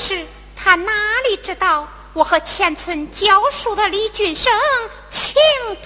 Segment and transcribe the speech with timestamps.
[0.00, 0.92] 是他哪
[1.28, 4.50] 里知道，我和前村教书的李俊生
[5.10, 5.34] 情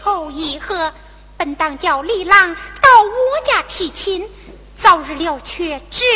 [0.01, 0.93] 投意合，
[1.37, 4.31] 本当叫李郎到我家提亲，
[4.79, 6.07] 早日了却这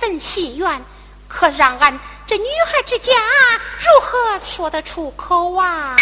[0.00, 0.84] 份心愿。
[1.28, 3.12] 可让俺这女孩之家
[3.78, 5.96] 如何说得出口啊？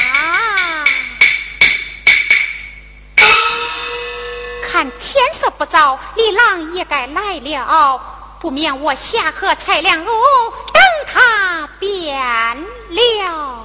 [4.67, 8.14] 看天色不早，李郎也该来了，
[8.45, 10.13] 不免我下河采莲哦，
[10.71, 12.15] 等他变
[12.91, 13.65] 了。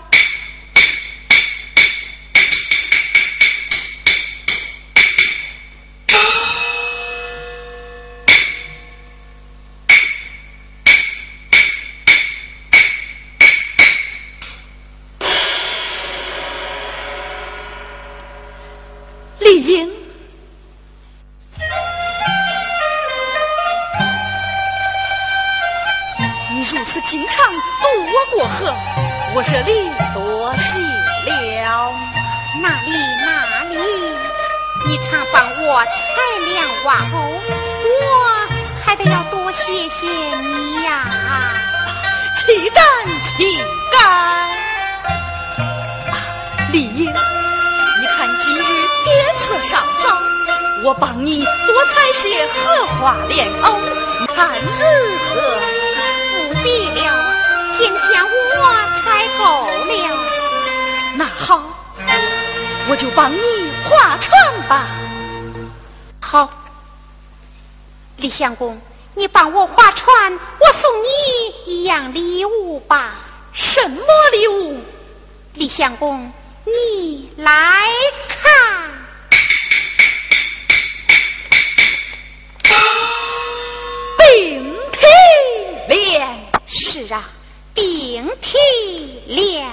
[27.91, 28.73] 渡我过河，
[29.35, 31.91] 我这里多谢了。
[32.61, 32.91] 哪里
[33.25, 33.75] 哪里，
[34.87, 35.91] 你常帮我采
[36.45, 36.89] 莲藕，
[38.01, 38.07] 我
[38.83, 41.03] 还得要多谢谢你呀。
[42.37, 42.83] 岂敢
[43.21, 43.59] 岂
[43.91, 44.49] 敢！
[46.71, 48.63] 李英，你看今日
[49.03, 50.17] 天色尚早，
[50.83, 53.77] 我帮你多采些荷花莲藕，
[54.21, 54.67] 你看如
[55.35, 55.90] 何？
[62.91, 64.85] 我就帮你划船吧。
[66.19, 66.51] 好，
[68.17, 68.77] 李相公。
[69.15, 73.13] 你帮我划船，我送你一样礼物吧。
[73.53, 74.03] 什么
[74.33, 74.83] 礼物？
[75.53, 76.29] 李相公，
[76.65, 77.87] 你来
[78.27, 78.91] 看。
[84.17, 85.07] 冰体
[85.87, 86.27] 莲。
[86.67, 87.23] 是啊，
[87.73, 88.57] 冰体
[89.27, 89.65] 莲。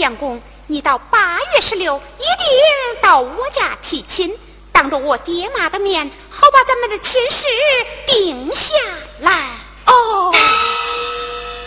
[0.00, 4.34] 相公，你到八月十六一定到我家提亲，
[4.72, 7.46] 当着我爹妈的面，好把咱们的亲事
[8.06, 8.72] 定下
[9.18, 9.50] 来。
[9.84, 10.32] 哦，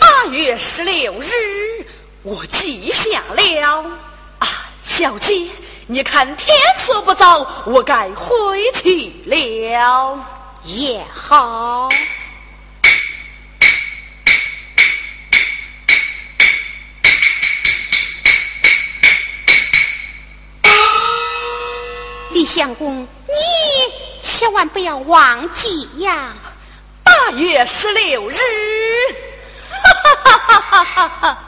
[0.00, 1.86] 八月十六日，
[2.24, 3.84] 我记下了。
[4.40, 4.48] 啊，
[4.82, 5.48] 小姐，
[5.86, 10.18] 你看天色不早，我该回去了。
[10.64, 11.88] 也好，
[22.54, 23.08] 相公，你
[24.22, 26.32] 千万不要忘记呀。
[27.02, 28.36] 八月十六日，
[29.82, 31.38] 哈哈哈哈哈哈！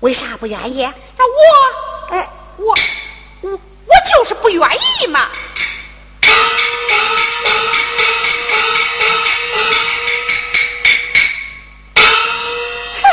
[0.00, 0.82] 为啥不愿意？
[1.16, 2.74] 那我，哎，我，
[3.42, 3.58] 我，我
[4.10, 4.58] 就是不愿
[5.02, 5.28] 意嘛。
[13.02, 13.10] 嘿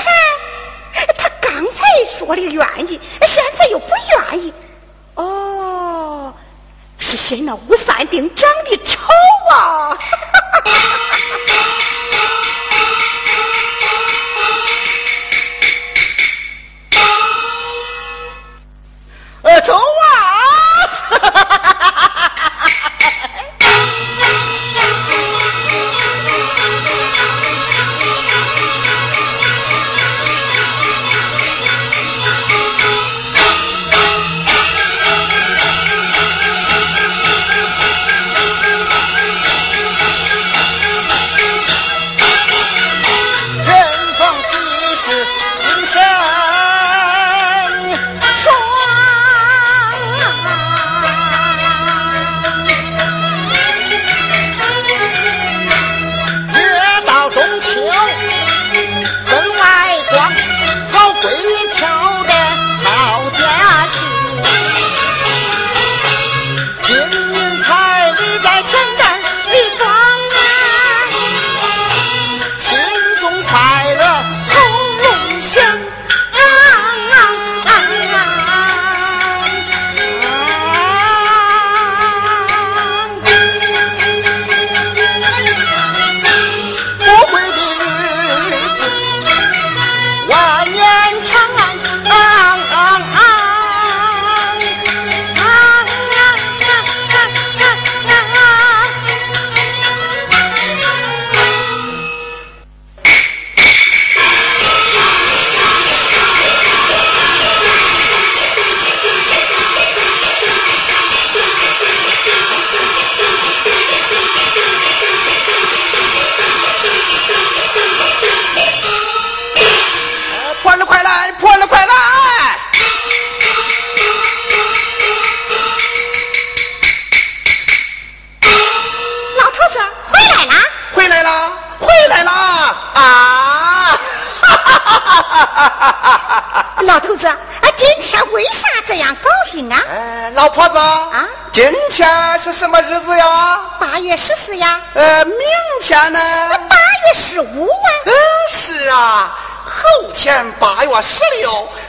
[0.94, 1.84] 嘿，他刚才
[2.18, 3.88] 说的愿意，现在又不
[4.32, 4.54] 愿意。
[5.16, 6.34] 哦，
[7.00, 9.02] 是嫌那吴三丁长得丑
[9.54, 9.97] 啊？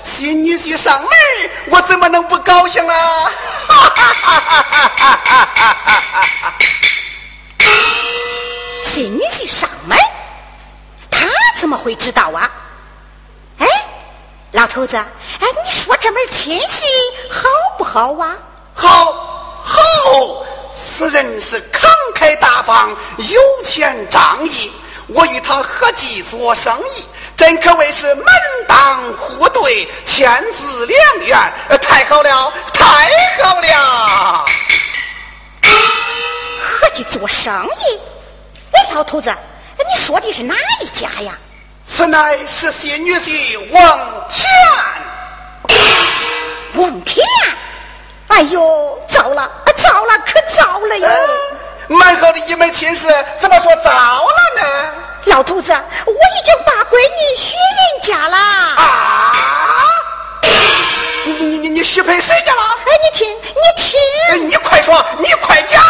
[0.05, 1.11] 新女婿上门，
[1.71, 2.95] 我怎么能不高兴呢？
[3.67, 5.17] 哈哈哈哈
[5.55, 6.55] 哈哈！
[8.85, 9.99] 新女婿上门，
[11.11, 11.27] 他
[11.61, 12.51] 怎么会知道啊？
[13.59, 13.67] 哎，
[14.53, 15.07] 老头子，哎，
[15.65, 16.85] 你说这门亲事
[17.31, 18.37] 好不好啊？
[18.75, 19.35] 好。
[19.71, 19.81] 好，
[20.75, 24.73] 此人是慷慨大方、有钱仗义，
[25.09, 27.05] 我与他合计做生意，
[27.39, 28.27] 真可谓是门
[28.67, 31.39] 当户对、天赐良缘。
[31.81, 32.85] 太好了，太
[33.41, 34.45] 好了！
[36.61, 38.01] 合计做生意？
[38.73, 39.33] 哎，老头子，
[39.79, 41.39] 你说的是哪一家呀？
[41.87, 44.45] 此乃是新女婿王田。
[46.75, 47.25] 王田。
[48.27, 51.09] 哎呦，糟了，糟了，可糟了呀！
[51.87, 53.07] 蛮好的一门亲事，
[53.41, 54.27] 怎么说糟了
[54.61, 54.93] 呢？
[55.25, 56.78] 老头子，我已经把闺
[57.19, 58.39] 女许人家啦。
[58.77, 59.33] 啊！
[61.25, 62.63] 你你你你你许配谁家了？
[62.87, 63.99] 哎，你听，你听，
[64.31, 65.83] 哎你快说，你快讲。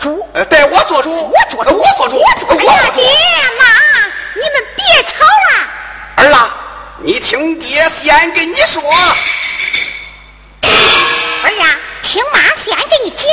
[0.00, 2.66] 主，呃，代我做主，我做主，我做主，我做主。
[2.68, 3.02] 哎呀，爹
[3.58, 3.64] 妈，
[4.34, 5.30] 你们别吵了。
[6.16, 6.56] 儿啊，
[6.98, 8.82] 你听爹先跟你说。
[8.82, 9.16] 儿
[11.60, 13.26] 啊，听妈先给你讲。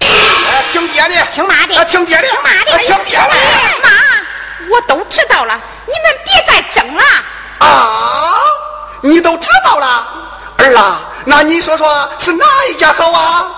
[0.00, 3.22] 哎，听爹的，听妈的，听爹的，听妈的，听爹的。
[3.82, 3.90] 妈，
[4.70, 7.02] 我都知道了，你们别再争了。
[7.58, 8.34] 啊，
[9.00, 10.06] 你都知道了，
[10.58, 13.55] 儿啊，那你说说是哪一家好啊？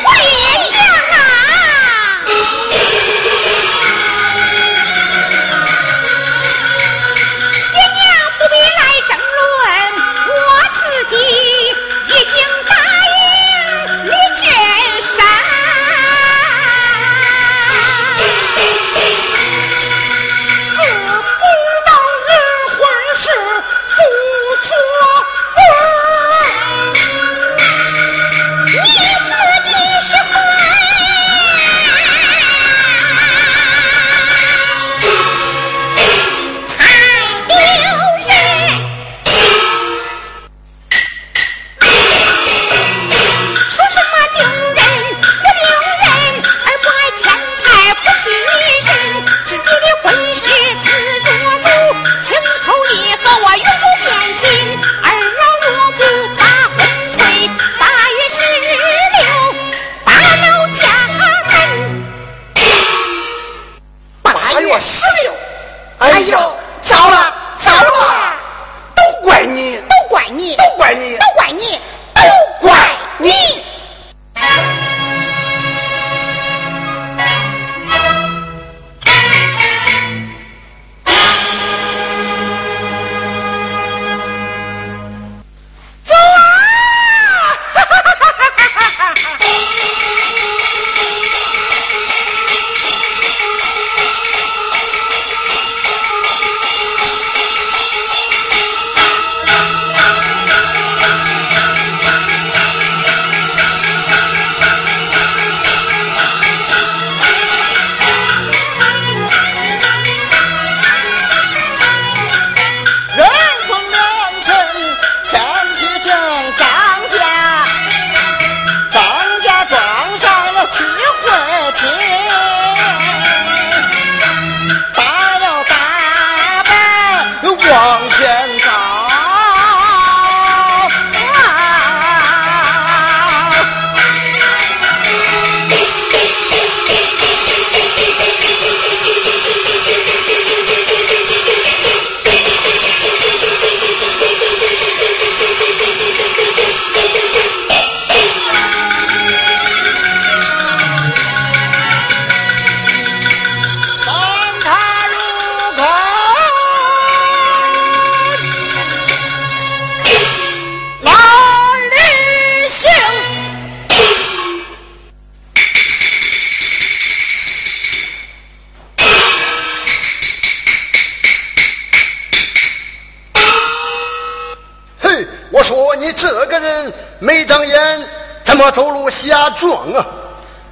[177.24, 178.08] 没长眼，
[178.44, 180.06] 怎么走路瞎撞啊？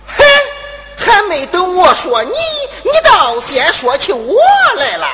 [0.07, 0.23] 哼，
[0.99, 2.31] 还没等我说你，
[2.83, 4.37] 你倒先说起我
[4.77, 5.09] 来了。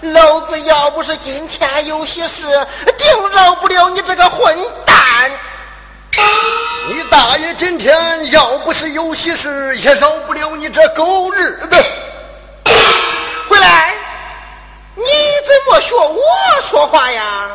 [0.00, 2.46] 老子要不是今天有喜事，
[2.96, 5.28] 定饶不了你这个混蛋。
[6.88, 11.76] 你大爷今天要不是有喜事，也饶不了你这狗日的。
[13.48, 13.92] 回来，
[14.94, 16.22] 你怎么学我
[16.62, 17.50] 说话呀？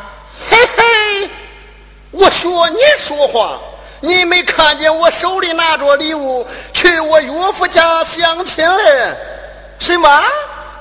[0.49, 1.29] 嘿嘿，
[2.11, 3.57] 我学你说话，
[4.01, 9.15] 你没看见我手里拿着礼物去我岳父家相亲嘞？
[9.79, 10.23] 什么？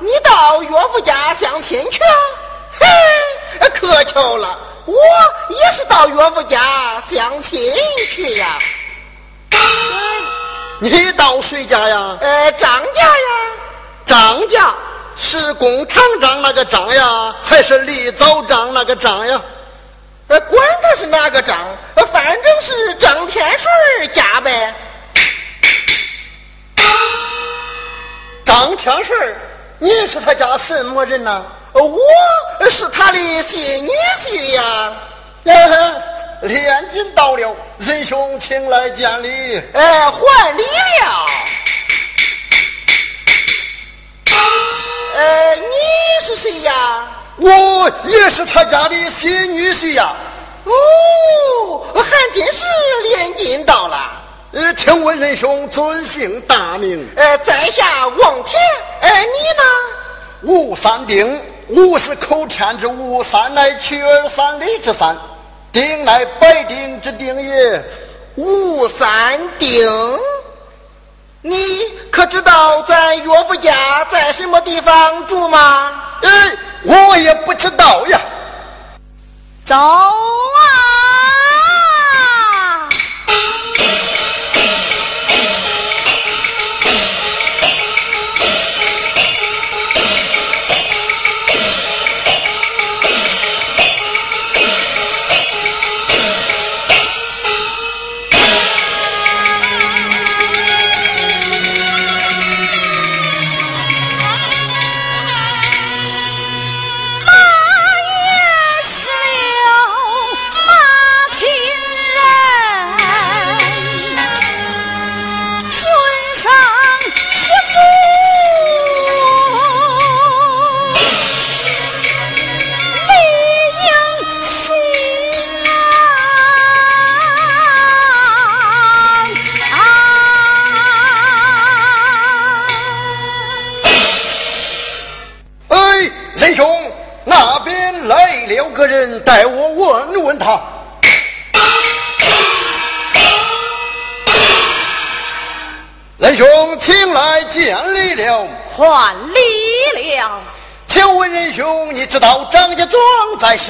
[0.01, 2.01] 你到岳父家相亲去？
[2.73, 4.95] 嘿，可巧了，我
[5.51, 7.73] 也是到岳父家相亲
[8.11, 8.59] 去呀。
[10.81, 12.17] 你到谁家呀？
[12.21, 13.29] 呃，张家呀。
[14.07, 14.75] 张家
[15.17, 19.41] 是工厂张那个张呀，还是李早张那个张呀？
[20.31, 21.59] 呃，管他是哪个张，
[22.13, 24.75] 反正是张天顺家呗。
[28.45, 29.35] 张天顺。
[29.81, 31.43] 你是他家什么人呐？
[31.73, 31.99] 我
[32.71, 33.91] 是他的新女
[34.23, 34.93] 婿呀。
[36.43, 39.61] 连襟到了，仁兄请来见礼。
[39.75, 41.27] 哎，还礼了。
[45.17, 45.65] 呃，你
[46.21, 47.09] 是谁呀？
[47.41, 50.13] 我也是他家的新女婿呀。
[50.65, 52.65] 哦，还真是
[53.03, 53.99] 连襟到了。
[54.53, 57.09] 呃，请问仁兄尊姓大名？
[57.17, 58.63] 呃，在下王田。
[59.01, 59.25] 呃，你
[59.57, 59.63] 呢？
[60.43, 61.41] 吴三丁。
[61.69, 65.17] 吴是口天之吴，三乃取而三里之三，
[65.71, 67.85] 丁乃百丁之丁也。
[68.35, 69.89] 吴三丁，
[71.43, 71.79] 你
[72.11, 75.93] 可知道咱岳父家在什么地方住吗？
[76.23, 76.51] 哎，
[76.85, 78.21] 我也不知道呀。
[79.65, 79.77] 走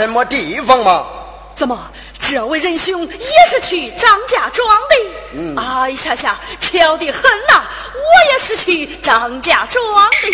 [0.01, 1.07] 什么地方吗？
[1.55, 1.79] 怎么，
[2.19, 4.97] 这位仁兄也是去张家庄的？
[5.35, 5.55] 嗯。
[5.59, 7.63] 哎呀呀，巧得很呐！
[7.93, 10.31] 我也是去张家庄的。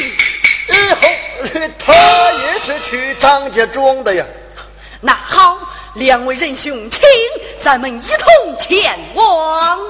[0.69, 1.09] 以后
[1.77, 1.93] 他
[2.33, 4.25] 也是去张家庄的呀。
[5.01, 5.59] 那好，
[5.95, 7.03] 两位仁兄，请
[7.61, 9.81] 咱们一同前往。